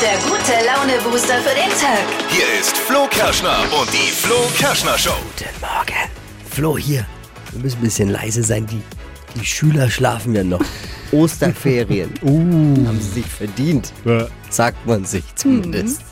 der 0.00 0.16
gute 0.18 0.52
Laune-Booster 0.64 1.40
für 1.40 1.54
den 1.56 1.70
Tag. 1.70 2.04
Hier 2.28 2.60
ist 2.60 2.76
Flo 2.76 3.08
Kerschner 3.10 3.58
und 3.80 3.92
die 3.92 4.12
Flo 4.12 4.36
Kerschner 4.56 4.96
Show. 4.96 5.16
Guten 5.36 5.50
Morgen. 5.60 6.10
Flo 6.48 6.78
hier. 6.78 7.04
Wir 7.50 7.62
müssen 7.62 7.78
ein 7.78 7.82
bisschen 7.82 8.08
leise 8.10 8.44
sein. 8.44 8.64
Die, 8.66 8.80
die 9.34 9.44
Schüler 9.44 9.90
schlafen 9.90 10.36
ja 10.36 10.44
noch. 10.44 10.60
Osterferien. 11.12 12.14
Haben 12.22 13.00
sie 13.00 13.22
sich 13.22 13.26
verdient. 13.26 13.92
Sagt 14.50 14.86
man 14.86 15.04
sich 15.04 15.24
zumindest. 15.34 16.02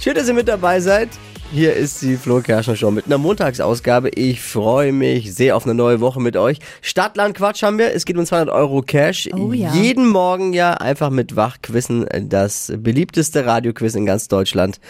Schön, 0.00 0.14
dass 0.14 0.26
ihr 0.26 0.34
mit 0.34 0.48
dabei 0.48 0.80
seid. 0.80 1.10
Hier 1.54 1.74
ist 1.74 2.00
die 2.00 2.16
Flo 2.16 2.40
Kerschner 2.40 2.76
Show 2.76 2.90
mit 2.90 3.04
einer 3.06 3.18
Montagsausgabe. 3.18 4.08
Ich 4.14 4.40
freue 4.40 4.90
mich 4.90 5.34
sehr 5.34 5.54
auf 5.54 5.64
eine 5.66 5.74
neue 5.74 6.00
Woche 6.00 6.18
mit 6.18 6.34
euch. 6.34 6.58
Stadtland 6.80 7.36
Quatsch 7.36 7.62
haben 7.62 7.76
wir. 7.76 7.94
Es 7.94 8.06
geht 8.06 8.16
um 8.16 8.24
200 8.24 8.48
Euro 8.54 8.80
Cash. 8.80 9.28
Oh 9.34 9.52
ja. 9.52 9.70
Jeden 9.74 10.08
Morgen 10.08 10.54
ja 10.54 10.72
einfach 10.72 11.10
mit 11.10 11.36
Wachquissen. 11.36 12.06
Das 12.22 12.72
beliebteste 12.74 13.44
Radioquiz 13.44 13.94
in 13.94 14.06
ganz 14.06 14.28
Deutschland. 14.28 14.80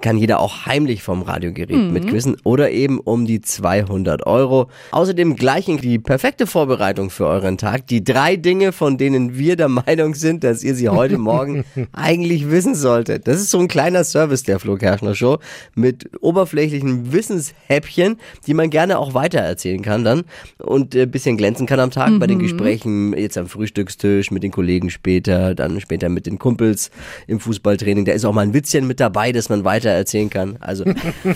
Kann 0.00 0.16
jeder 0.18 0.40
auch 0.40 0.66
heimlich 0.66 1.02
vom 1.02 1.22
Radiogerät 1.22 1.70
Mhm. 1.76 1.92
mitquissen 1.92 2.36
oder 2.44 2.70
eben 2.70 2.98
um 3.00 3.26
die 3.26 3.40
200 3.40 4.26
Euro. 4.26 4.68
Außerdem 4.92 5.36
gleich 5.36 5.66
die 5.66 5.98
perfekte 5.98 6.46
Vorbereitung 6.46 7.10
für 7.10 7.26
euren 7.26 7.58
Tag. 7.58 7.86
Die 7.88 8.02
drei 8.02 8.34
Dinge, 8.36 8.72
von 8.72 8.98
denen 8.98 9.36
wir 9.36 9.56
der 9.56 9.68
Meinung 9.68 10.14
sind, 10.14 10.42
dass 10.42 10.62
ihr 10.64 10.74
sie 10.74 10.88
heute 10.88 11.18
Morgen 11.18 11.64
eigentlich 11.92 12.50
wissen 12.50 12.74
solltet. 12.74 13.28
Das 13.28 13.36
ist 13.40 13.50
so 13.50 13.58
ein 13.60 13.68
kleiner 13.68 14.02
Service 14.04 14.42
der 14.44 14.58
Flo 14.58 14.76
Kerschner 14.76 15.14
Show 15.14 15.38
mit 15.74 15.99
oberflächlichen 16.20 17.12
Wissenshäppchen, 17.12 18.16
die 18.46 18.54
man 18.54 18.70
gerne 18.70 18.98
auch 18.98 19.14
weitererzählen 19.14 19.82
kann 19.82 20.04
dann 20.04 20.24
und 20.58 20.94
ein 20.94 21.10
bisschen 21.10 21.36
glänzen 21.36 21.66
kann 21.66 21.80
am 21.80 21.90
Tag 21.90 22.18
bei 22.18 22.26
den 22.26 22.38
Gesprächen, 22.38 23.16
jetzt 23.16 23.38
am 23.38 23.48
Frühstückstisch, 23.48 24.30
mit 24.30 24.42
den 24.42 24.50
Kollegen 24.50 24.90
später, 24.90 25.54
dann 25.54 25.80
später 25.80 26.08
mit 26.08 26.26
den 26.26 26.38
Kumpels 26.38 26.90
im 27.26 27.40
Fußballtraining. 27.40 28.04
Da 28.04 28.12
ist 28.12 28.24
auch 28.24 28.32
mal 28.32 28.42
ein 28.42 28.54
Witzchen 28.54 28.86
mit 28.86 29.00
dabei, 29.00 29.32
das 29.32 29.48
man 29.48 29.64
weitererzählen 29.64 30.30
kann. 30.30 30.56
Also 30.60 30.84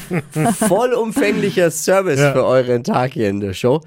vollumfänglicher 0.59 1.71
Service 1.71 2.21
für 2.21 2.45
euren 2.45 2.85
Tag 2.85 3.13
hier 3.13 3.29
in 3.29 3.41
der 3.41 3.55
Show. 3.55 3.81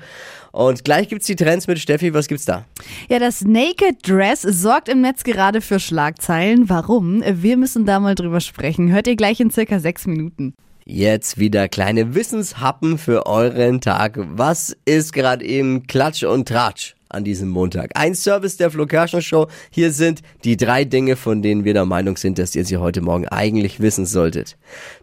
Und 0.51 0.83
gleich 0.83 1.07
gibt's 1.07 1.27
die 1.27 1.35
Trends 1.35 1.67
mit 1.67 1.77
Steffi. 1.77 2.15
Was 2.15 2.27
gibt's 2.27 2.45
da? 2.45 2.65
Ja, 3.09 3.19
das 3.19 3.43
Naked 3.43 4.07
Dress 4.07 4.41
sorgt 4.41 4.89
im 4.89 5.01
Netz 5.01 5.23
gerade 5.23 5.61
für 5.61 5.79
Schlagzeilen. 5.79 6.67
Warum? 6.67 7.21
Wir 7.23 7.57
müssen 7.57 7.85
da 7.85 7.99
mal 7.99 8.15
drüber 8.15 8.39
sprechen. 8.39 8.91
Hört 8.91 9.07
ihr 9.07 9.15
gleich 9.15 9.39
in 9.39 9.51
circa 9.51 9.79
sechs 9.79 10.07
Minuten. 10.07 10.55
Jetzt 10.89 11.37
wieder 11.37 11.67
kleine 11.67 12.15
Wissenshappen 12.15 12.97
für 12.97 13.25
euren 13.25 13.81
Tag. 13.81 14.17
Was 14.17 14.73
ist 14.85 15.11
gerade 15.11 15.43
eben 15.43 15.85
Klatsch 15.85 16.23
und 16.23 16.47
Tratsch 16.47 16.95
an 17.09 17.25
diesem 17.25 17.49
Montag? 17.49 17.91
Ein 17.95 18.15
Service 18.15 18.55
der 18.55 18.71
Flo 18.71 18.85
Kerschner 18.85 19.19
Show. 19.21 19.47
Hier 19.69 19.91
sind 19.91 20.21
die 20.45 20.55
drei 20.55 20.85
Dinge, 20.85 21.17
von 21.17 21.41
denen 21.41 21.65
wir 21.65 21.73
der 21.73 21.83
Meinung 21.83 22.15
sind, 22.15 22.39
dass 22.39 22.55
ihr 22.55 22.63
sie 22.63 22.77
heute 22.77 23.01
Morgen 23.01 23.27
eigentlich 23.27 23.81
wissen 23.81 24.05
solltet. 24.05 24.55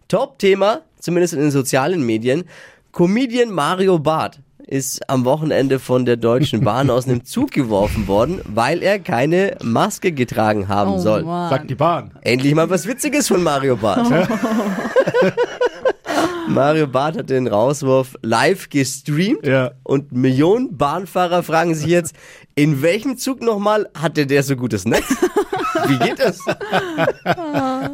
Top-Thema, 0.07 0.81
zumindest 0.99 1.35
in 1.35 1.41
den 1.41 1.51
sozialen 1.51 2.03
Medien. 2.03 2.45
Comedian 2.91 3.51
Mario 3.51 3.99
Barth 3.99 4.39
ist 4.65 5.07
am 5.07 5.23
Wochenende 5.23 5.77
von 5.77 6.05
der 6.05 6.17
Deutschen 6.17 6.61
Bahn 6.61 6.89
aus 6.89 7.07
einem 7.07 7.25
Zug 7.25 7.51
geworfen 7.51 8.07
worden, 8.07 8.41
weil 8.45 8.81
er 8.81 8.97
keine 8.97 9.55
Maske 9.61 10.11
getragen 10.11 10.67
haben 10.67 10.99
soll. 10.99 11.21
Mann. 11.21 11.51
Sagt 11.51 11.69
die 11.69 11.75
Bahn. 11.75 12.09
Endlich 12.21 12.55
mal 12.55 12.71
was 12.71 12.87
Witziges 12.87 13.27
von 13.27 13.43
Mario 13.43 13.75
Barth. 13.75 14.09
Mario 16.47 16.87
Barth 16.87 17.17
hat 17.17 17.29
den 17.29 17.47
Rauswurf 17.47 18.15
live 18.21 18.69
gestreamt 18.69 19.45
Ja. 19.45 19.71
und 19.83 20.11
Millionen 20.11 20.77
Bahnfahrer 20.77 21.43
fragen 21.43 21.75
sich 21.75 21.87
jetzt, 21.87 22.15
in 22.55 22.81
welchem 22.81 23.17
Zug 23.17 23.41
nochmal 23.41 23.89
hatte 23.99 24.25
der 24.27 24.43
so 24.43 24.55
gutes 24.55 24.85
Netz? 24.85 25.05
Wie 25.87 25.97
geht 25.99 26.19
das? 26.19 26.39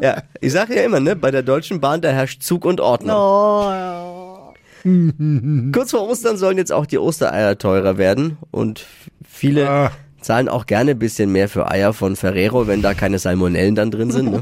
ja, 0.02 0.22
ich 0.40 0.52
sage 0.52 0.76
ja 0.76 0.84
immer, 0.84 1.00
ne, 1.00 1.16
bei 1.16 1.32
der 1.32 1.44
Deutschen 1.44 1.80
Bahn, 1.82 2.02
da 2.02 2.10
herrscht 2.10 2.44
Zug 2.44 2.66
und 2.66 2.80
Ordnung. 2.80 3.16
Kurz 5.74 5.92
vor 5.92 6.08
Ostern 6.10 6.38
sollen 6.38 6.58
jetzt 6.58 6.72
auch 6.72 6.86
die 6.86 6.98
Ostereier 6.98 7.58
teurer 7.58 7.98
werden 7.98 8.38
und 8.52 8.86
viele 9.28 9.70
Ah. 9.70 9.92
Zahlen 10.22 10.48
auch 10.48 10.66
gerne 10.66 10.92
ein 10.92 11.00
bisschen 11.00 11.32
mehr 11.32 11.50
für 11.50 11.70
Eier 11.70 11.94
von 11.94 12.16
Ferrero, 12.16 12.68
wenn 12.68 12.82
da 12.82 12.94
keine 12.94 13.20
Salmonellen 13.20 13.76
dann 13.76 13.92
drin 13.92 14.12
sind. 14.12 14.32
Ne? 14.32 14.42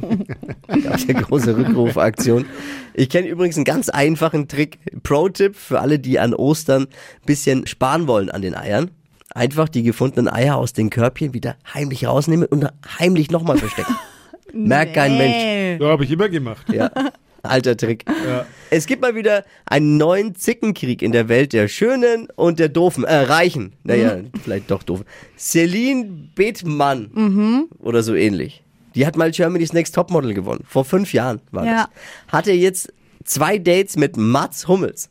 Gab 0.84 1.00
ja 1.00 1.22
große 1.22 1.58
Rückrufaktion. 1.58 2.46
Ich 2.94 3.10
kenne 3.10 3.28
übrigens 3.28 3.56
einen 3.56 3.66
ganz 3.66 3.90
einfachen 3.90 4.48
Trick, 4.48 4.80
Pro-Tipp 5.04 5.56
für 5.56 5.80
alle, 5.80 6.00
die 6.00 6.20
an 6.20 6.34
Ostern 6.34 6.84
ein 6.84 7.26
bisschen 7.26 7.66
sparen 7.66 8.08
wollen 8.08 8.30
an 8.30 8.42
den 8.42 8.56
Eiern. 8.56 8.92
Einfach 9.34 9.70
die 9.70 9.84
gefundenen 9.84 10.28
Eier 10.28 10.58
aus 10.58 10.74
den 10.74 10.90
Körbchen 10.90 11.34
wieder 11.34 11.56
heimlich 11.74 12.06
rausnehmen 12.06 12.48
und 12.48 12.68
heimlich 13.00 13.32
nochmal 13.32 13.58
verstecken. 13.58 13.96
Merkt 14.54 14.96
kein 14.96 15.18
Mensch. 15.18 15.82
Ja, 15.82 15.90
habe 15.90 16.04
ich 16.04 16.12
immer 16.12 16.28
gemacht. 16.30 16.66
Ja, 16.74 16.92
alter 17.44 17.76
Trick. 17.78 18.06
Ja. 18.08 18.46
Es 18.70 18.86
gibt 18.86 19.02
mal 19.02 19.16
wieder 19.16 19.44
einen 19.66 19.98
neuen 19.98 20.36
Zickenkrieg 20.36 21.02
in 21.02 21.12
der 21.12 21.28
Welt 21.30 21.54
der 21.54 21.68
Schönen 21.68 22.28
und 22.36 22.60
der 22.60 22.70
Doofen, 22.70 23.04
äh, 23.04 23.16
Reichen. 23.16 23.74
Naja, 23.84 24.18
vielleicht 24.44 24.70
doch 24.72 24.84
doofen. 24.84 25.06
Celine 25.38 26.06
Bethmann 26.36 27.68
oder 27.80 28.04
so 28.04 28.16
ähnlich. 28.16 28.64
Die 28.96 29.06
hat 29.06 29.18
mal 29.18 29.32
Germany's 29.32 29.74
Next 29.74 29.96
Topmodel 29.96 30.34
gewonnen. 30.34 30.64
Vor 30.68 30.86
fünf 30.86 31.14
Jahren 31.14 31.42
war 31.52 31.66
Ja. 31.66 31.90
das. 32.28 32.34
Hatte 32.34 32.52
jetzt 32.52 32.92
zwei 33.24 33.58
Dates 33.58 33.98
mit 33.98 34.18
Mats 34.18 34.68
Hummels. 34.68 35.10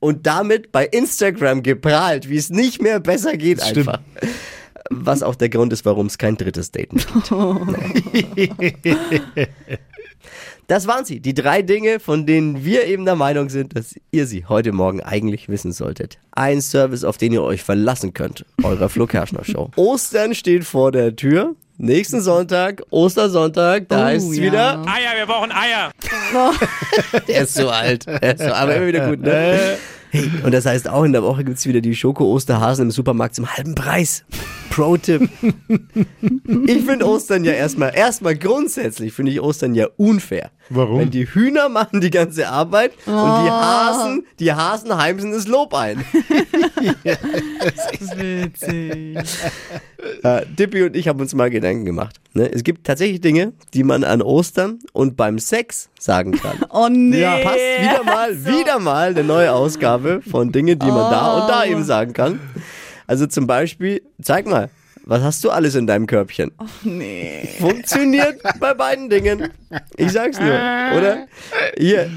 Und 0.00 0.26
damit 0.26 0.70
bei 0.72 0.84
Instagram 0.86 1.62
geprahlt, 1.62 2.28
wie 2.28 2.36
es 2.36 2.50
nicht 2.50 2.82
mehr 2.82 3.00
besser 3.00 3.36
geht 3.38 3.60
Das 3.60 3.70
stimmt. 3.70 3.88
einfach. 3.88 4.02
Was 4.90 5.22
auch 5.22 5.34
der 5.34 5.48
Grund 5.48 5.72
ist, 5.72 5.86
warum 5.86 6.06
es 6.06 6.18
kein 6.18 6.36
drittes 6.36 6.70
Date 6.70 6.90
gibt. 6.90 7.06
Das 10.66 10.86
waren 10.86 11.04
sie, 11.04 11.20
die 11.20 11.34
drei 11.34 11.60
Dinge, 11.62 12.00
von 12.00 12.24
denen 12.26 12.64
wir 12.64 12.86
eben 12.86 13.04
der 13.04 13.16
Meinung 13.16 13.50
sind, 13.50 13.76
dass 13.76 13.94
ihr 14.10 14.26
sie 14.26 14.46
heute 14.46 14.72
Morgen 14.72 15.00
eigentlich 15.02 15.48
wissen 15.48 15.72
solltet. 15.72 16.18
Ein 16.32 16.62
Service, 16.62 17.04
auf 17.04 17.18
den 17.18 17.32
ihr 17.32 17.42
euch 17.42 17.62
verlassen 17.62 18.14
könnt, 18.14 18.46
eurer 18.62 18.88
Flo 18.88 19.06
Kerschner 19.06 19.44
Show. 19.44 19.70
Ostern 19.76 20.34
steht 20.34 20.64
vor 20.64 20.90
der 20.92 21.14
Tür. 21.16 21.54
Nächsten 21.76 22.20
Sonntag, 22.20 22.82
Ostersonntag, 22.90 23.88
da 23.88 23.98
Oh, 23.98 24.04
heißt 24.04 24.30
es 24.30 24.36
ja. 24.36 24.42
wieder, 24.44 24.72
Eier, 24.86 25.16
wir 25.16 25.26
brauchen 25.26 25.50
Eier. 25.50 25.90
der 27.28 27.42
ist 27.42 27.54
so 27.54 27.68
alt, 27.68 28.06
der 28.06 28.22
ist 28.36 28.44
so, 28.44 28.52
aber 28.52 28.76
immer 28.76 28.86
wieder 28.86 29.08
gut, 29.10 29.20
ne? 29.20 29.76
Hey, 30.10 30.30
und 30.44 30.54
das 30.54 30.66
heißt 30.66 30.88
auch 30.88 31.02
in 31.02 31.12
der 31.12 31.24
Woche 31.24 31.42
gibt's 31.42 31.66
wieder 31.66 31.80
die 31.80 31.96
Schoko-Osterhasen 31.96 32.84
im 32.84 32.90
Supermarkt 32.92 33.34
zum 33.34 33.50
halben 33.56 33.74
Preis. 33.74 34.24
Pro-Tipp. 34.74 35.28
Ich 36.66 36.84
finde 36.84 37.06
Ostern 37.06 37.44
ja 37.44 37.52
erstmal, 37.52 37.94
erstmal 37.94 38.36
grundsätzlich 38.36 39.12
finde 39.12 39.32
ich 39.32 39.40
Ostern 39.40 39.74
ja 39.74 39.88
unfair. 39.96 40.50
Warum? 40.68 41.00
Wenn 41.00 41.10
die 41.10 41.26
Hühner 41.26 41.68
machen 41.68 42.00
die 42.00 42.10
ganze 42.10 42.48
Arbeit 42.48 42.92
und 43.06 43.12
die 43.12 43.50
Hasen, 43.50 44.26
die 44.38 44.52
Hasen 44.52 44.96
heimsen 44.96 45.32
das 45.32 45.46
Lob 45.46 45.74
ein. 45.74 45.98
Witzig. 48.16 49.18
Ja, 50.22 50.40
Dippi 50.40 50.84
und 50.84 50.96
ich 50.96 51.08
haben 51.08 51.20
uns 51.20 51.34
mal 51.34 51.50
Gedanken 51.50 51.84
gemacht. 51.84 52.16
Ne? 52.34 52.50
Es 52.52 52.64
gibt 52.64 52.86
tatsächlich 52.86 53.20
Dinge, 53.20 53.52
die 53.74 53.84
man 53.84 54.04
an 54.04 54.22
Ostern 54.22 54.78
und 54.92 55.16
beim 55.16 55.38
Sex 55.38 55.90
sagen 55.98 56.32
kann. 56.32 56.58
Oh 56.70 56.88
nee. 56.90 57.20
Ja, 57.20 57.38
passt 57.38 57.58
wieder 57.80 58.04
mal, 58.04 58.44
wieder 58.44 58.78
mal 58.78 59.10
eine 59.10 59.24
neue 59.24 59.52
Ausgabe 59.52 60.20
von 60.28 60.52
Dingen, 60.52 60.78
die 60.78 60.86
man 60.86 61.10
da 61.10 61.42
und 61.42 61.48
da 61.48 61.64
eben 61.64 61.84
sagen 61.84 62.12
kann. 62.12 62.40
Also 63.06 63.26
zum 63.26 63.46
Beispiel, 63.46 64.02
zeig 64.22 64.46
mal, 64.46 64.70
was 65.04 65.22
hast 65.22 65.44
du 65.44 65.50
alles 65.50 65.74
in 65.74 65.86
deinem 65.86 66.06
Körbchen? 66.06 66.50
Nee. 66.82 67.48
Funktioniert 67.58 68.40
bei 68.58 68.72
beiden 68.74 69.10
Dingen. 69.10 69.50
Ich 69.96 70.12
sag's 70.12 70.38
nur, 70.40 70.48
oder? 70.48 71.26
Hier, 71.76 72.10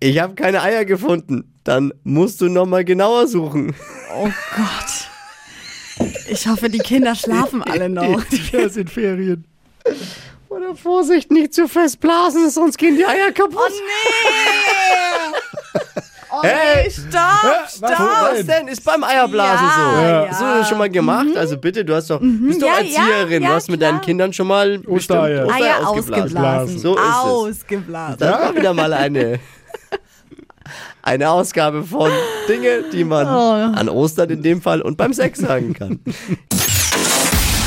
ich 0.00 0.18
habe 0.18 0.34
keine 0.34 0.62
Eier 0.62 0.84
gefunden. 0.84 1.52
Dann 1.64 1.92
musst 2.04 2.40
du 2.40 2.48
noch 2.48 2.66
mal 2.66 2.84
genauer 2.84 3.26
suchen. 3.26 3.74
Oh 4.14 4.28
Gott. 4.54 6.08
Ich 6.28 6.46
hoffe, 6.46 6.68
die 6.68 6.78
Kinder 6.78 7.14
schlafen 7.14 7.62
alle 7.62 7.88
noch. 7.88 8.22
Ja, 8.52 8.68
sind 8.68 8.90
Ferien. 8.90 9.44
Oder 10.48 10.76
Vorsicht, 10.76 11.30
nicht 11.30 11.54
zu 11.54 11.68
fest 11.68 12.00
blasen, 12.00 12.50
sonst 12.50 12.76
gehen 12.78 12.96
die 12.96 13.04
Eier 13.06 13.32
kaputt. 13.32 13.56
Oh 13.56 13.70
nee. 13.70 15.55
Oh 16.38 16.42
Hey. 16.42 16.90
stopp, 16.90 17.68
stopp. 17.68 17.90
Was 17.90 18.44
denn? 18.46 18.68
Ist 18.68 18.84
beim 18.84 19.02
Eierblasen 19.04 19.66
Ja, 19.66 19.74
so. 19.74 20.02
ja. 20.02 20.26
Hast 20.30 20.40
du 20.40 20.44
das 20.44 20.68
schon 20.68 20.78
mal 20.78 20.90
gemacht? 20.90 21.36
Also 21.36 21.56
bitte, 21.56 21.84
du 21.84 21.94
hast 21.94 22.10
doch, 22.10 22.20
bist 22.20 22.60
doch 22.60 22.66
Ja, 22.68 22.78
Erzieherin. 22.78 23.42
ja, 23.42 23.48
du 23.50 23.54
hast 23.54 23.70
mit 23.70 23.80
deinen 23.82 24.00
Kindern 24.00 24.32
schon 24.32 24.46
mal 24.48 24.80
Ostereier. 24.86 25.48
Eier 25.48 25.88
ausgeblasen. 25.88 26.36
ausgeblasen. 26.36 26.78
So 26.78 26.94
ist 26.96 27.02
es. 27.02 27.14
Ausgeblasen. 27.14 28.16
Das 28.18 28.40
war 28.40 28.54
wieder 28.56 28.74
mal 28.74 28.92
eine, 28.92 29.38
eine 31.02 31.30
Ausgabe 31.30 31.82
von 31.84 32.10
Dinge, 32.48 32.84
die 32.92 33.04
man 33.04 33.26
an 33.26 33.88
Ostern 33.88 34.30
in 34.30 34.42
dem 34.42 34.60
Fall 34.62 34.82
und 34.82 34.96
beim 34.96 35.12
Sex 35.12 35.38
sagen 35.40 35.72
kann. 35.74 36.00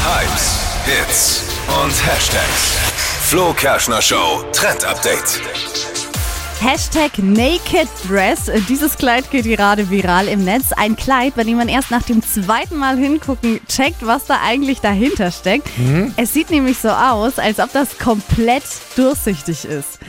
Hypes, 0.04 0.60
Hits 0.86 1.44
und 1.84 1.92
Hashtags. 2.06 2.78
Flo 3.28 3.54
Kerschner 3.54 4.02
Show 4.02 4.44
Trend 4.54 4.84
Update. 4.86 5.40
Hashtag 6.62 7.18
Naked 7.20 7.88
Dress. 8.10 8.52
Dieses 8.68 8.98
Kleid 8.98 9.32
geht 9.32 9.46
gerade 9.46 9.90
viral 9.90 10.28
im 10.28 10.44
Netz. 10.44 10.74
Ein 10.74 10.98
Kleid, 10.98 11.36
bei 11.36 11.46
dem 11.46 11.56
man 11.56 11.70
erst 11.70 11.90
nach 11.90 12.04
dem 12.04 12.22
zweiten 12.22 12.76
Mal 12.76 12.98
hingucken 12.98 13.62
checkt, 13.70 14.06
was 14.06 14.26
da 14.26 14.40
eigentlich 14.44 14.82
dahinter 14.82 15.32
steckt. 15.32 15.70
Es 16.18 16.34
sieht 16.34 16.50
nämlich 16.50 16.78
so 16.78 16.90
aus, 16.90 17.40
als 17.40 17.60
ob 17.60 17.72
das 17.72 17.98
komplett 17.98 18.64
durchsichtig 18.98 19.64
ist. 19.64 20.00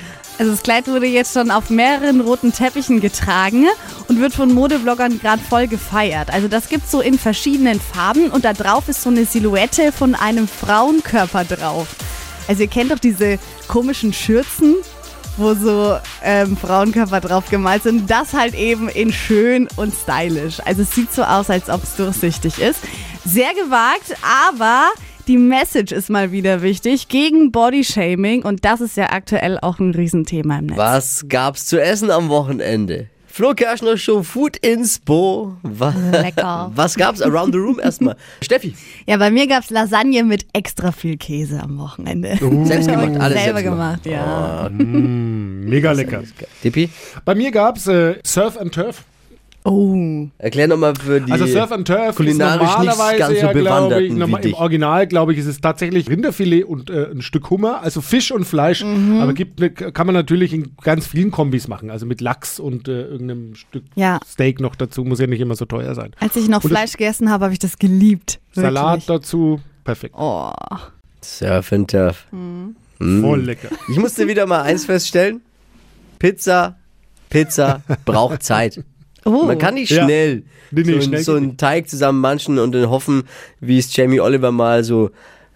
Also 0.40 0.50
das 0.50 0.64
Kleid 0.64 0.88
wurde 0.88 1.06
jetzt 1.06 1.34
schon 1.34 1.52
auf 1.52 1.70
mehreren 1.70 2.20
roten 2.20 2.52
Teppichen 2.52 3.00
getragen 3.00 3.66
und 4.08 4.20
wird 4.20 4.34
von 4.34 4.52
Modebloggern 4.52 5.20
gerade 5.20 5.42
voll 5.42 5.68
gefeiert. 5.68 6.32
Also 6.32 6.48
das 6.48 6.68
gibt's 6.68 6.90
so 6.90 7.00
in 7.00 7.16
verschiedenen 7.16 7.80
Farben 7.80 8.28
und 8.30 8.44
da 8.44 8.54
drauf 8.54 8.88
ist 8.88 9.02
so 9.02 9.10
eine 9.10 9.24
Silhouette 9.24 9.92
von 9.92 10.16
einem 10.16 10.48
Frauenkörper 10.48 11.44
drauf. 11.44 11.86
Also 12.48 12.62
ihr 12.62 12.68
kennt 12.68 12.90
doch 12.90 12.98
diese 12.98 13.38
komischen 13.68 14.12
Schürzen, 14.12 14.74
wo 15.40 15.54
so 15.54 15.96
ähm, 16.22 16.56
Frauenkörper 16.56 17.20
drauf 17.20 17.50
gemalt 17.50 17.82
sind. 17.82 18.10
Das 18.10 18.34
halt 18.34 18.54
eben 18.54 18.88
in 18.88 19.12
schön 19.12 19.68
und 19.76 19.92
stylisch. 19.94 20.60
Also 20.64 20.82
es 20.82 20.94
sieht 20.94 21.12
so 21.12 21.22
aus, 21.22 21.50
als 21.50 21.68
ob 21.68 21.82
es 21.82 21.96
durchsichtig 21.96 22.60
ist. 22.60 22.80
Sehr 23.24 23.52
gewagt, 23.54 24.14
aber 24.48 24.90
die 25.26 25.38
Message 25.38 25.92
ist 25.92 26.10
mal 26.10 26.32
wieder 26.32 26.62
wichtig 26.62 27.08
gegen 27.08 27.52
Bodyshaming 27.52 28.42
und 28.42 28.64
das 28.64 28.80
ist 28.80 28.96
ja 28.96 29.10
aktuell 29.10 29.58
auch 29.60 29.78
ein 29.78 29.94
Riesenthema 29.94 30.58
im 30.58 30.66
Netz. 30.66 30.78
Was 30.78 31.26
gab's 31.28 31.66
zu 31.66 31.80
essen 31.80 32.10
am 32.10 32.28
Wochenende? 32.28 33.08
Flo 33.32 33.54
Kerschner 33.54 33.96
Show 33.96 34.22
Food 34.22 34.56
Inspo. 34.62 35.56
Was, 35.62 35.94
Lecker. 35.94 36.70
Was 36.74 36.96
gab's 36.96 37.22
around 37.22 37.52
the 37.52 37.58
room 37.58 37.78
erstmal? 37.80 38.16
Steffi, 38.42 38.74
Ja, 39.06 39.16
bei 39.18 39.30
mir 39.30 39.46
gab's 39.46 39.70
Lasagne 39.70 40.24
mit 40.24 40.46
extra 40.52 40.90
viel 40.92 41.16
Käse 41.16 41.62
am 41.62 41.78
Wochenende. 41.78 42.36
selbst 42.64 42.88
gemacht, 42.88 43.20
alles 43.20 43.42
Selber 43.42 43.60
selbst 43.60 43.64
gemacht. 43.64 44.02
gemacht, 44.04 44.06
ja. 44.06 44.68
Mega 44.70 45.92
lecker. 46.00 46.22
Dippi, 46.64 46.90
Bei 47.24 47.34
mir 47.34 47.50
gab's 47.52 47.86
äh, 47.86 48.16
Surf 48.24 48.56
and 48.58 48.74
Turf. 48.74 49.04
Oh. 49.62 50.28
erklär 50.38 50.68
nochmal 50.68 50.94
für 50.94 51.20
die 51.20 51.30
Also 51.30 51.44
Surf 51.46 51.70
and 51.70 51.86
Turf 51.86 52.10
ist 52.10 52.16
kulinarisch 52.16 52.62
nicht 52.62 52.76
normalerweise 52.78 53.18
ganz 53.18 53.28
so 53.28 53.34
ja, 53.34 53.40
glaube 53.52 53.58
ich, 53.58 53.64
Bewanderten 53.64 54.18
normal, 54.18 54.44
wie 54.44 54.48
im. 54.48 54.54
Original, 54.54 55.06
glaube 55.06 55.32
ich, 55.34 55.38
ist 55.38 55.46
es 55.46 55.60
tatsächlich 55.60 56.08
Rinderfilet 56.08 56.64
und 56.64 56.88
äh, 56.88 57.10
ein 57.10 57.20
Stück 57.20 57.50
Hummer, 57.50 57.82
also 57.82 58.00
Fisch 58.00 58.32
und 58.32 58.44
Fleisch. 58.44 58.82
Mhm. 58.82 59.20
Aber 59.20 59.34
gibt 59.34 59.60
ne, 59.60 59.70
kann 59.70 60.06
man 60.06 60.14
natürlich 60.14 60.54
in 60.54 60.74
ganz 60.82 61.06
vielen 61.06 61.30
Kombis 61.30 61.68
machen, 61.68 61.90
also 61.90 62.06
mit 62.06 62.22
Lachs 62.22 62.58
und 62.58 62.88
äh, 62.88 63.02
irgendeinem 63.02 63.54
Stück 63.54 63.84
Ja. 63.96 64.18
Steak 64.26 64.60
noch 64.60 64.76
dazu, 64.76 65.04
muss 65.04 65.20
ja 65.20 65.26
nicht 65.26 65.40
immer 65.40 65.56
so 65.56 65.66
teuer 65.66 65.94
sein. 65.94 66.12
Als 66.20 66.36
ich 66.36 66.48
noch 66.48 66.64
Und 66.64 66.70
Fleisch 66.70 66.92
gegessen 66.92 67.30
habe, 67.30 67.44
habe 67.44 67.52
ich 67.52 67.58
das 67.58 67.78
geliebt. 67.78 68.40
Wirklich. 68.54 68.74
Salat 68.74 69.08
dazu, 69.08 69.60
perfekt. 69.84 70.14
Oh. 70.16 70.52
Surf 71.20 71.72
and 71.74 71.90
Turf. 71.90 72.26
Voll 72.98 73.40
lecker. 73.42 73.68
Ich 73.90 73.98
musste 73.98 74.26
wieder 74.26 74.46
mal 74.46 74.62
eins 74.62 74.86
feststellen. 74.86 75.42
Pizza, 76.18 76.76
Pizza 77.28 77.82
braucht 78.06 78.42
Zeit. 78.42 78.84
Oh. 79.24 79.44
Man 79.44 79.58
kann 79.58 79.74
nicht 79.74 79.90
Ja. 79.90 80.04
schnell, 80.04 80.42
Nee, 80.70 80.82
nee, 80.82 80.92
so, 80.94 81.00
schnell 81.00 81.14
einen, 81.16 81.24
so 81.24 81.34
einen 81.34 81.56
Teig 81.56 81.88
zusammenmanschen 81.88 82.58
und 82.58 82.72
dann 82.72 82.88
hoffen, 82.90 83.24
wie 83.60 83.78
es 83.78 83.94
Jamie 83.94 84.20
Oliver 84.20 84.52
mal 84.52 84.84
so 84.84 85.10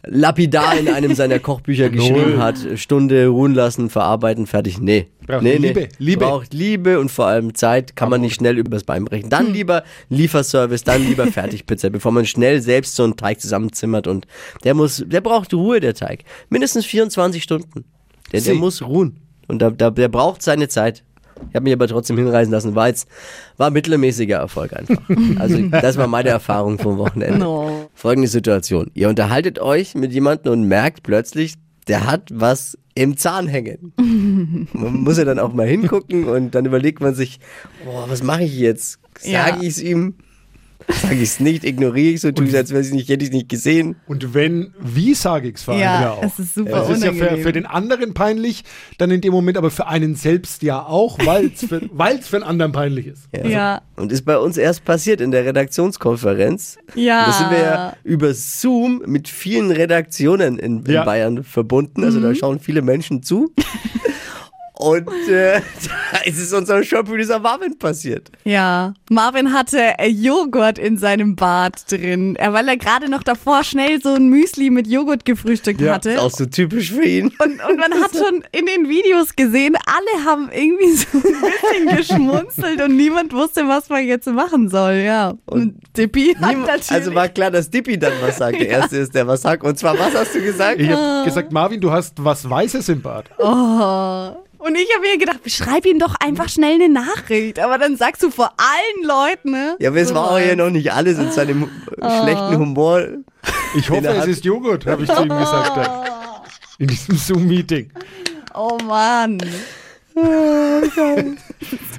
lapidar 0.07 0.77
in 0.77 0.89
einem 0.89 1.15
seiner 1.15 1.39
Kochbücher 1.39 1.89
geschrieben 1.89 2.33
Null. 2.33 2.39
hat. 2.39 2.59
Stunde 2.77 3.29
ruhen 3.29 3.55
lassen, 3.55 3.89
verarbeiten, 3.91 4.47
fertig. 4.47 4.79
Nee. 4.79 5.07
Braucht 5.27 5.43
nee, 5.43 5.57
Liebe, 5.57 5.81
nee. 5.81 5.89
Liebe. 5.99 6.25
Braucht 6.27 6.53
Liebe 6.53 7.01
und 7.01 7.11
vor 7.11 7.27
allem 7.27 7.55
Zeit. 7.55 7.97
Kann 7.97 8.11
man 8.11 8.21
nicht 8.21 8.35
schnell 8.35 8.59
übers 8.59 8.85
Bein 8.85 9.05
brechen. 9.07 9.31
Dann 9.31 9.53
lieber 9.53 9.83
Lieferservice, 10.11 10.85
dann 10.85 11.03
lieber 11.07 11.27
Fertigpizza, 11.29 11.89
bevor 11.89 12.13
man 12.13 12.27
schnell 12.27 12.61
selbst 12.61 12.97
so 12.97 13.05
einen 13.05 13.17
Teig 13.17 13.41
zusammenzimmert 13.41 14.07
und 14.07 14.27
der 14.65 14.75
muss, 14.75 15.03
der 15.07 15.21
braucht 15.23 15.55
Ruhe, 15.55 15.81
der 15.81 15.95
Teig. 15.95 16.25
Mindestens 16.51 16.85
24 16.85 17.43
Stunden. 17.43 17.85
Der, 18.33 18.41
der 18.41 18.55
muss 18.57 18.83
ruhen. 18.83 19.21
Und 19.47 19.61
da, 19.61 19.71
da, 19.71 19.91
der 19.91 20.09
braucht 20.09 20.43
seine 20.43 20.69
Zeit. 20.69 21.04
Ich 21.51 21.55
habe 21.55 21.65
mich 21.65 21.73
aber 21.73 21.89
trotzdem 21.89 22.17
hinreisen 22.17 22.51
lassen, 22.51 22.75
war 22.75 22.89
jetzt, 22.89 23.09
war 23.57 23.71
mittelmäßiger 23.71 24.37
Erfolg 24.37 24.73
einfach. 24.75 25.03
Also 25.39 25.59
das 25.69 25.97
war 25.97 26.07
meine 26.07 26.29
Erfahrung 26.29 26.79
vom 26.79 26.99
Wochenende. 26.99 27.39
No. 27.39 27.91
Folgende 27.95 28.29
Situation. 28.29 28.91
Ihr 28.95 29.09
unterhaltet 29.09 29.59
euch 29.59 29.95
mit 29.95 30.13
jemandem 30.13 30.53
und 30.53 30.65
merkt 30.65 31.03
plötzlich, 31.03 31.55
der 31.89 32.07
hat 32.07 32.31
was 32.33 32.79
im 32.95 33.17
Zahn 33.17 33.49
hängen. 33.49 33.93
Man 34.73 34.95
muss 35.03 35.19
ja 35.19 35.25
dann 35.25 35.39
auch 35.39 35.53
mal 35.53 35.67
hingucken 35.67 36.25
und 36.25 36.55
dann 36.55 36.65
überlegt 36.65 37.01
man 37.01 37.15
sich, 37.15 37.41
boah, 37.85 38.09
was 38.09 38.23
mache 38.23 38.45
ich 38.45 38.59
jetzt? 38.59 39.01
Ja. 39.23 39.47
Sage 39.47 39.63
ich 39.63 39.69
es 39.69 39.83
ihm? 39.83 40.15
Sage 40.89 41.15
ich 41.17 41.23
es 41.23 41.41
nicht? 41.41 41.65
Ignoriere 41.65 42.15
ich 42.15 42.21
so? 42.21 42.31
Tue 42.33 42.47
ich, 42.47 42.57
als 42.57 42.71
wäre 42.71 42.83
ich 42.83 42.93
nicht, 42.93 43.09
hätte 43.09 43.23
ich 43.25 43.31
es 43.31 43.35
nicht 43.35 43.49
gesehen? 43.49 43.97
Und 44.07 44.35
wenn, 44.35 44.75
wie 44.81 45.15
sage 45.15 45.49
ich 45.49 45.57
es 45.57 45.63
vor 45.63 45.75
allem 45.75 45.83
Ja, 45.83 46.01
ja 46.03 46.11
auch. 46.13 46.23
es 46.23 46.39
ist 46.39 46.55
super 46.55 46.71
Das 46.71 46.91
ist 46.91 47.05
ja 47.05 47.13
für, 47.13 47.39
für 47.39 47.53
den 47.53 47.67
anderen 47.67 48.15
peinlich, 48.15 48.65
dann 48.99 49.11
in 49.11 49.21
dem 49.21 49.33
Moment, 49.33 49.57
aber 49.57 49.71
für 49.71 49.87
einen 49.87 50.15
selbst 50.15 50.63
ja 50.63 50.83
auch, 50.85 51.19
weil 51.25 51.51
es 51.55 51.65
für, 51.67 51.81
weil's 51.93 52.29
für 52.29 52.37
den 52.41 52.43
anderen 52.45 52.73
peinlich 52.73 53.07
ist. 53.07 53.29
Ja. 53.45 53.83
Und 53.97 54.13
ist 54.13 54.25
bei 54.25 54.37
uns 54.39 54.57
erst 54.57 54.85
passiert 54.85 55.21
in 55.21 55.31
der 55.31 55.45
Redaktionskonferenz. 55.47 56.79
Ja. 56.95 57.27
Da 57.27 57.33
sind 57.33 57.51
wir 57.51 57.59
ja 57.59 57.97
über 58.05 58.35
Zoom 58.35 59.03
mit 59.07 59.29
vielen 59.29 59.71
Redaktionen 59.71 60.59
in, 60.59 60.85
in 60.85 60.93
Ja. 60.93 61.05
Bayern 61.05 61.45
verbunden. 61.45 62.05
Also 62.05 62.19
Mhm. 62.19 62.23
da 62.25 62.35
schauen 62.35 62.61
viele 62.61 62.83
Menschen 62.83 63.23
zu. 63.23 63.53
Und 64.77 65.09
äh, 65.29 65.61
da 66.13 66.19
ist 66.25 66.37
es 66.41 66.53
unserem 66.53 66.83
Showproducer 66.83 67.39
Marvin 67.39 67.79
passiert. 67.79 68.33
Ja, 68.43 68.95
Marvin 69.09 69.53
hatte 69.53 69.79
äh, 69.99 70.09
Joghurt 70.09 70.81
in 70.81 70.99
seinem 70.99 71.37
Bad 71.37 71.89
drin, 71.93 72.37
weil 72.41 72.67
er 72.69 72.77
gerade 72.77 73.09
noch 73.09 73.23
davor 73.23 73.63
schnell 73.63 74.03
so 74.03 74.15
ein 74.15 74.27
Müsli 74.29 74.71
mit 74.71 74.89
Joghurt 74.89 75.25
gefrühstückt 75.25 75.81
Ja, 75.81 75.95
hatte. 75.95 76.21
Auch 76.21 76.31
so 76.33 76.45
typisch 76.47 76.91
für 76.91 77.05
ihn. 77.05 77.27
Und, 77.39 77.65
und 77.71 77.79
man 77.79 77.95
hat 78.03 78.17
schon 78.17 78.43
in 78.51 78.67
den 78.67 78.89
Videos 78.89 79.37
gesehen, 79.37 79.77
alle 79.87 80.25
haben 80.25 80.51
irgendwie 80.53 80.93
so 80.93 81.19
ein 81.19 81.23
bisschen 81.23 81.97
geschmunzelt 81.97 82.83
und 82.83 82.97
niemand 82.97 83.33
wusste, 83.33 83.69
was 83.69 83.89
man 83.89 84.05
jetzt 84.05 84.27
machen 84.27 84.69
soll, 84.69 84.95
ja. 84.95 85.35
Und 85.47 85.77
Dippi 85.97 86.35
hat 86.35 86.51
Niemand- 86.51 86.67
natürlich... 86.67 86.91
Also 86.91 87.15
war 87.15 87.29
klar, 87.29 87.53
dass 87.53 87.71
Dippy 87.71 87.97
dann 87.97 88.13
was 88.21 88.39
sagt. 88.39 88.59
Der 88.61 88.69
Erste 88.71 88.97
ist, 88.97 89.15
der 89.15 89.25
was 89.29 89.43
sagt. 89.43 89.63
Und 89.63 89.79
zwar, 89.79 89.97
was 89.97 90.15
hast 90.17 90.35
du 90.35 90.43
gesagt? 90.43 90.81
Ich 90.81 90.91
habe 90.91 91.25
gesagt, 91.25 91.53
Marvin, 91.53 91.81
du 91.81 91.93
hast 91.93 92.15
was 92.25 92.51
Weißes 92.51 92.89
im 92.89 93.01
Bad. 93.03 93.27
oh. 93.39 94.35
Und 94.67 94.77
ich 94.77 94.89
habe 94.95 95.03
mir 95.07 95.19
gedacht, 95.19 95.41
schreib 95.47 95.85
ihm 95.85 95.99
doch 95.99 96.15
einfach 96.25 96.49
schnell 96.49 96.75
eine 96.75 96.89
Nachricht. 96.89 97.59
Aber 97.59 97.77
dann 97.77 97.97
sagst 97.97 98.23
du 98.23 98.31
vor 98.31 98.51
allen 98.57 99.07
Leuten, 99.07 99.51
ne? 99.51 99.77
Ja, 99.79 99.91
aber 99.91 99.99
es 100.01 100.09
So 100.09 100.15
war 100.15 100.31
auch 100.31 100.39
ja 100.39 100.57
noch 100.57 100.71
nicht 100.71 100.91
alles 100.93 101.19
in 101.19 101.31
seinem 101.33 101.69
Ah. 102.01 102.23
schlechten 102.23 102.57
Humor. 102.59 103.03
Ich 103.77 103.91
hoffe, 103.91 104.09
es 104.09 104.27
ist 104.27 104.45
Joghurt, 104.45 104.87
habe 104.87 105.03
ich 105.03 105.11
zu 105.11 105.23
ihm 105.23 105.29
gesagt. 105.29 105.77
dann. 105.77 105.91
In 106.79 106.87
diesem 106.89 107.17
Zoom-Meeting. 107.17 107.91
Oh 108.55 108.79
Mann. 108.87 109.39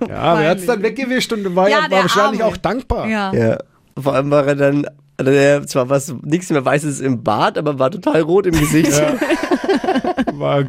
Ja, 0.08 0.18
aber 0.20 0.42
er 0.44 0.50
hat 0.52 0.60
es 0.60 0.66
dann 0.66 0.82
weggewischt 0.84 1.32
und 1.34 1.56
war, 1.56 1.68
Ja, 1.70 1.80
ja, 1.86 1.92
war 1.92 2.02
wahrscheinlich 2.04 2.42
Arme. 2.42 2.54
auch 2.54 2.58
dankbar. 2.58 3.08
Ja. 3.08 3.34
Ja. 3.34 3.58
Vor 4.02 4.14
allem 4.14 4.30
war 4.32 4.46
er 4.48 4.56
dann, 4.56 4.86
hatte 5.20 5.32
er 5.36 5.66
zwar 5.68 5.90
was, 5.90 6.14
nichts 6.24 6.50
mehr 6.50 6.64
Weißes 6.64 7.00
im 7.02 7.24
Bart, 7.24 7.58
aber 7.58 7.80
war 7.80 7.92
total 7.92 8.22
rot 8.22 8.46
im 8.46 8.58
Gesicht. 8.60 8.92
Ja. 8.92 9.14
War 10.38 10.64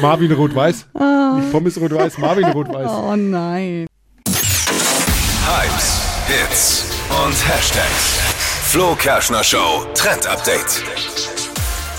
Marvin 0.00 0.32
Rot-Weiß. 0.32 0.86
Ah. 0.94 1.36
Nicht 1.36 1.52
Pommes 1.52 1.80
Rot-Weiß, 1.80 2.18
Marvin 2.18 2.46
Rot-Weiß. 2.46 2.90
Oh 2.90 3.16
nein. 3.16 3.86
Hypes, 5.46 6.00
Hits 6.26 6.84
und 7.24 7.48
Hashtags. 7.48 8.18
Flo 8.64 8.94
Kerschner 8.94 9.42
Show 9.42 9.84
Trend 9.94 10.26
Update. 10.26 10.82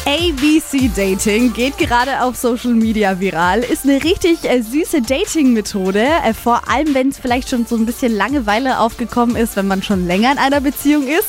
ABC 0.07 0.89
Dating 0.95 1.53
geht 1.53 1.77
gerade 1.77 2.23
auf 2.23 2.35
Social 2.35 2.73
Media 2.73 3.19
viral. 3.19 3.59
Ist 3.59 3.83
eine 3.83 4.03
richtig 4.03 4.43
äh, 4.45 4.61
süße 4.61 5.03
Dating-Methode. 5.03 6.03
Äh, 6.25 6.33
vor 6.33 6.67
allem, 6.67 6.95
wenn 6.95 7.09
es 7.09 7.19
vielleicht 7.19 7.49
schon 7.49 7.67
so 7.67 7.75
ein 7.75 7.85
bisschen 7.85 8.11
Langeweile 8.11 8.79
aufgekommen 8.79 9.35
ist, 9.35 9.55
wenn 9.55 9.67
man 9.67 9.83
schon 9.83 10.07
länger 10.07 10.31
in 10.31 10.37
einer 10.39 10.59
Beziehung 10.59 11.07
ist. 11.07 11.27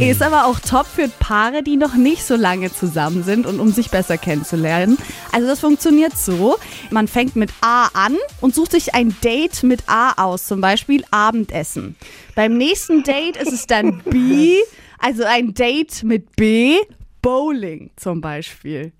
Ist 0.00 0.22
aber 0.22 0.46
auch 0.46 0.58
top 0.58 0.86
für 0.86 1.08
Paare, 1.08 1.62
die 1.62 1.76
noch 1.76 1.94
nicht 1.94 2.24
so 2.24 2.34
lange 2.34 2.72
zusammen 2.72 3.22
sind 3.22 3.46
und 3.46 3.60
um 3.60 3.70
sich 3.70 3.90
besser 3.90 4.18
kennenzulernen. 4.18 4.98
Also 5.30 5.46
das 5.46 5.60
funktioniert 5.60 6.18
so. 6.18 6.56
Man 6.90 7.06
fängt 7.06 7.36
mit 7.36 7.50
A 7.60 7.90
an 7.94 8.16
und 8.40 8.56
sucht 8.56 8.72
sich 8.72 8.92
ein 8.92 9.14
Date 9.22 9.62
mit 9.62 9.84
A 9.86 10.20
aus. 10.20 10.46
Zum 10.46 10.60
Beispiel 10.60 11.04
Abendessen. 11.12 11.94
Beim 12.34 12.58
nächsten 12.58 13.04
Date 13.04 13.36
ist 13.36 13.52
es 13.52 13.68
dann 13.68 14.02
B, 14.04 14.56
also 14.98 15.22
ein 15.22 15.54
Date 15.54 16.02
mit 16.02 16.34
B. 16.34 16.76
Bowling 17.22 17.90
zum 17.96 18.20
Beispiel. 18.20 18.92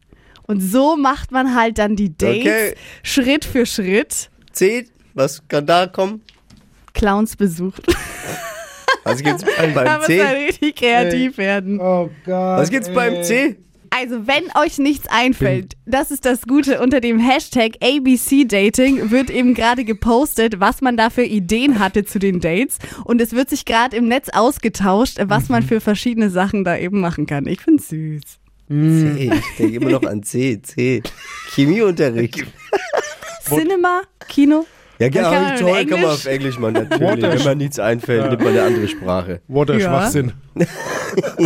Und 0.47 0.61
so 0.61 0.97
macht 0.97 1.31
man 1.31 1.55
halt 1.55 1.79
dann 1.79 1.97
die 1.97 2.17
Dates 2.17 2.41
Okay. 2.41 2.75
Schritt 3.03 3.45
für 3.45 3.65
Schritt. 3.67 4.31
C, 4.53 4.87
was 5.15 5.47
kann 5.47 5.65
da 5.67 5.87
kommen? 5.87 6.23
Clowns 6.93 7.37
besucht. 7.37 7.83
Was 9.05 9.23
gibt's 9.23 9.45
Da 9.57 9.67
beim 9.67 9.99
muss 10.01 10.09
man 10.09 10.19
C? 10.19 10.23
richtig 10.23 10.77
kreativ 10.77 11.39
werden. 11.39 11.81
Oh 11.81 12.11
Gott. 12.27 12.59
Was 12.59 12.71
gibt's 12.71 12.93
beim 12.93 13.23
C? 13.23 13.57
Also, 13.91 14.27
wenn 14.27 14.45
euch 14.57 14.79
nichts 14.79 15.09
einfällt, 15.09 15.75
das 15.85 16.11
ist 16.11 16.25
das 16.25 16.43
Gute. 16.43 16.81
Unter 16.81 17.01
dem 17.01 17.19
Hashtag 17.19 17.73
ABC 17.83 18.45
Dating 18.45 19.11
wird 19.11 19.31
eben 19.31 19.55
gerade 19.55 19.85
gepostet, 19.85 20.61
was 20.61 20.81
man 20.81 20.97
da 20.97 21.11
für 21.11 21.25
Ideen 21.25 21.81
hatte 21.81 22.05
zu 22.05 22.19
den 22.19 22.41
Dates. 22.41 22.79
Und 23.05 23.21
es 23.21 23.33
wird 23.33 23.51
sich 23.51 23.65
gerade 23.65 23.97
im 23.97 24.07
Netz 24.07 24.29
ausgetauscht, 24.29 25.19
was 25.23 25.49
man 25.49 25.63
für 25.63 25.81
verschiedene 25.81 26.31
Sachen 26.31 26.65
da 26.65 26.77
eben 26.77 27.01
machen 27.01 27.27
kann. 27.27 27.47
Ich 27.47 27.61
find's 27.61 27.89
süß. 27.89 28.23
C. 28.69 29.33
Ich 29.35 29.57
denke 29.59 29.77
immer 29.77 29.91
noch 29.91 30.05
an 30.05 30.23
C. 30.23 30.63
C. 30.63 31.03
Chemieunterricht. 31.49 32.47
Cinema, 33.45 34.03
Kino. 34.29 34.65
Ja, 35.01 35.09
Kann 35.09 35.13
genau, 35.13 35.31
man 35.31 35.55
in 35.55 35.61
toll, 35.61 35.87
kann 35.87 36.01
man 36.03 36.11
auf 36.11 36.27
Englisch 36.27 36.59
machen, 36.59 36.75
natürlich. 36.75 37.01
Water. 37.01 37.33
Wenn 37.33 37.45
man 37.45 37.57
nichts 37.59 37.79
einfällt, 37.79 38.29
nimmt 38.29 38.43
man 38.43 38.53
eine 38.53 38.63
andere 38.63 38.87
Sprache. 38.87 39.41
What 39.49 39.71
a 39.71 39.73
Ja. 39.75 39.81
Schwachsinn. 39.81 40.33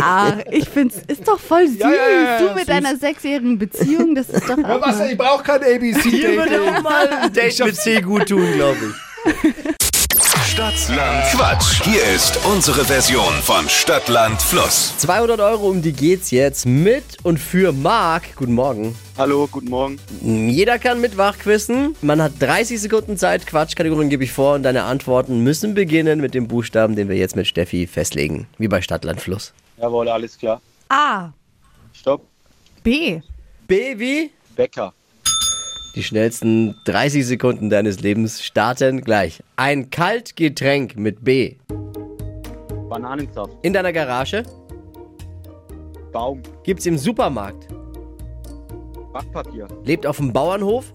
Ach, 0.01 0.33
ich 0.51 0.67
find's, 0.67 0.97
ist 1.07 1.25
doch 1.25 1.39
voll 1.39 1.65
süß. 1.69 1.79
Ja, 1.79 1.89
ja, 1.89 1.95
ja, 1.95 2.23
ja, 2.23 2.37
du 2.39 2.45
mit 2.49 2.57
süß. 2.57 2.65
deiner 2.65 2.97
sechsjährigen 2.97 3.57
Beziehung, 3.57 4.13
das 4.13 4.27
ist 4.29 4.49
doch 4.49 4.57
auch 4.63 4.81
Was, 4.81 5.09
ich 5.09 5.17
brauche 5.17 5.41
kein 5.41 5.61
Hier 5.63 6.35
würde 6.35 6.61
auch 6.63 6.81
mal 6.83 7.07
ein 7.07 7.31
Date 7.31 7.57
mit 7.63 7.75
C 7.77 8.01
gut 8.01 8.27
tun, 8.27 8.45
glaube 8.55 8.77
ich. 9.25 9.75
Stadtland 10.55 11.25
Quatsch. 11.33 11.83
Hier 11.83 12.01
ist 12.15 12.39
unsere 12.45 12.85
Version 12.85 13.33
von 13.41 13.67
Stadtland 13.67 14.41
Fluss. 14.41 14.97
200 14.99 15.41
Euro, 15.41 15.67
um 15.67 15.81
die 15.81 15.91
geht's 15.91 16.31
jetzt 16.31 16.65
mit 16.65 17.03
und 17.23 17.41
für 17.41 17.73
Marc. 17.73 18.37
Guten 18.37 18.53
Morgen. 18.53 18.95
Hallo, 19.17 19.49
guten 19.51 19.69
Morgen. 19.69 19.99
Jeder 20.21 20.79
kann 20.79 21.01
mit 21.01 21.17
wachquissen. 21.17 21.93
Man 22.01 22.21
hat 22.21 22.31
30 22.39 22.79
Sekunden 22.79 23.17
Zeit. 23.17 23.45
Quatschkategorien 23.45 24.09
gebe 24.09 24.23
ich 24.23 24.31
vor 24.31 24.55
und 24.55 24.63
deine 24.63 24.83
Antworten 24.83 25.43
müssen 25.43 25.73
beginnen 25.73 26.21
mit 26.21 26.33
dem 26.33 26.47
Buchstaben, 26.47 26.95
den 26.95 27.09
wir 27.09 27.17
jetzt 27.17 27.35
mit 27.35 27.47
Steffi 27.47 27.85
festlegen. 27.85 28.47
Wie 28.57 28.69
bei 28.69 28.81
Stadtland 28.81 29.19
Fluss. 29.19 29.53
Jawohl, 29.77 30.07
alles 30.07 30.37
klar. 30.37 30.61
A, 30.87 31.33
Stopp. 31.91 32.25
B, 32.81 33.19
B 33.67 33.99
wie? 33.99 34.31
Bäcker. 34.55 34.93
Die 35.95 36.03
schnellsten 36.03 36.75
30 36.83 37.25
Sekunden 37.25 37.69
deines 37.69 38.01
Lebens 38.01 38.43
starten 38.43 38.99
gleich. 38.99 39.41
Ein 39.55 39.89
Kaltgetränk 39.89 40.97
mit 40.97 41.23
B. 41.23 41.55
Bananensaft. 42.89 43.53
In 43.61 43.71
deiner 43.71 43.93
Garage 43.93 44.43
Baum. 46.11 46.41
gibt's 46.63 46.85
im 46.85 46.97
Supermarkt. 46.97 47.69
Backpapier. 49.13 49.69
Lebt 49.85 50.05
auf 50.05 50.17
dem 50.17 50.33
Bauernhof. 50.33 50.91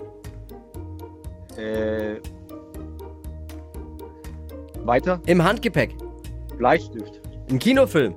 Äh. 1.56 2.16
Weiter. 4.84 5.22
Im 5.24 5.42
Handgepäck. 5.42 5.96
Bleistift. 6.58 7.22
Im 7.48 7.58
Kinofilm. 7.58 8.14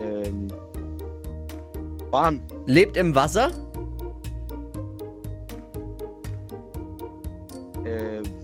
Ähm. 0.00 0.48
Bahn. 2.10 2.42
Lebt 2.66 2.98
im 2.98 3.14
Wasser. 3.14 3.50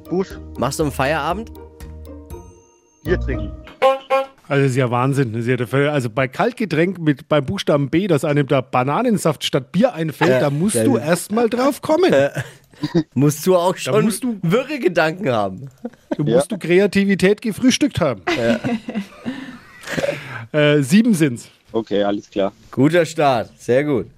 Äh. 0.07 0.11
Busch. 0.11 0.29
Machst 0.59 0.79
du 0.79 0.85
am 0.85 0.93
Feierabend? 0.93 1.51
Bier 3.05 3.21
trinken. 3.21 3.53
Also 4.49 4.63
das 4.63 4.71
ist 4.73 4.77
ja 4.77 4.91
Wahnsinn. 4.91 5.33
Das 5.33 5.47
ist 5.47 5.73
ja. 5.73 5.93
Also 5.93 6.11
bei 6.11 6.29
Kaltgetränk 6.29 6.99
mit 6.99 7.29
beim 7.29 7.45
Buchstaben 7.45 7.91
B, 7.91 8.07
dass 8.07 8.25
einem 8.25 8.47
da 8.47 8.61
Bananensaft 8.61 9.45
statt 9.45 9.73
Bier 9.73 9.95
einfällt, 9.95 10.31
Ja, 10.31 10.41
da 10.41 10.51
musst 10.51 10.77
ja, 10.77 10.85
du 10.85 10.99
ja. 10.99 11.05
erst 11.05 11.33
mal 11.33 11.49
drauf 11.49 11.83
kommen. 11.83 12.13
Musst 13.15 13.47
du 13.47 13.57
auch 13.57 13.75
schon 13.79 14.05
musst 14.05 14.23
du- 14.23 14.39
wirre 14.43 14.79
Gedanken 14.79 15.31
haben. 15.31 15.71
Du 16.15 16.25
musst 16.25 16.53
du 16.53 16.59
Kreativität 16.59 17.41
gefrühstückt 17.41 18.01
haben. 18.01 18.21
äh, 20.53 20.83
sieben 20.83 21.15
sind's. 21.15 21.49
Okay, 21.73 22.03
alles 22.03 22.29
klar. 22.31 22.53
Guter 22.71 23.07
Start, 23.07 23.49
sehr 23.59 23.83
gut. 23.83 24.09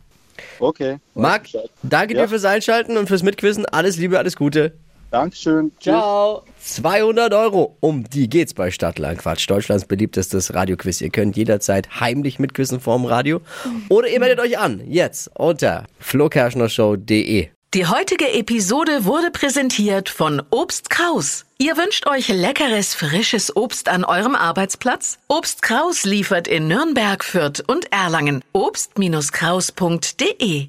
Okay. 0.59 0.97
Marc, 1.15 1.47
danke 1.85 2.17
Ja. 2.17 2.23
dir 2.23 2.29
fürs 2.29 2.45
Einschalten 2.45 2.97
und 2.97 3.07
fürs 3.07 3.23
Mitquissen. 3.23 3.65
Alles 3.67 3.97
Liebe, 3.97 4.19
alles 4.19 4.35
Gute. 4.35 4.73
Dankeschön. 5.11 5.73
Ciao. 5.81 6.45
200 6.61 7.33
Euro, 7.33 7.77
um 7.81 8.05
die 8.05 8.29
geht's 8.29 8.55
bei 8.55 8.71
Stadtland 8.71 9.19
Quatsch. 9.19 9.49
Deutschlands 9.49 9.87
beliebtestes 9.87 10.55
Radioquiz. 10.55 11.01
Ihr 11.01 11.11
könnt 11.11 11.37
jederzeit 11.37 12.01
heimlich 12.01 12.39
mitquissen 12.39 12.81
vorm 12.81 13.07
Radio. 13.07 13.41
Oder 13.89 14.09
ihr 14.09 14.21
meldet 14.21 14.41
euch 14.41 14.59
an, 14.59 14.83
jetzt 14.87 15.31
unter 15.35 15.87
flokerschnershow.de. 15.99 17.49
Die 17.75 17.87
heutige 17.87 18.33
Episode 18.33 19.05
wurde 19.05 19.31
präsentiert 19.31 20.09
von 20.09 20.43
Obst 20.51 20.89
Kraus. 20.89 21.45
Ihr 21.59 21.77
wünscht 21.77 22.07
euch 22.07 22.29
leckeres, 22.29 22.95
frisches 22.95 23.55
Obst 23.57 23.91
an 23.91 24.05
eurem 24.05 24.35
Arbeitsplatz? 24.35 25.19
Obst 25.29 25.61
Kraus 25.61 26.05
liefert 26.05 26.49
in 26.49 26.67
Nürnberg, 26.67 27.23
Fürth 27.23 27.63
und 27.67 27.93
Erlangen. 27.93 28.43
Obst-Kraus.de 28.53 30.69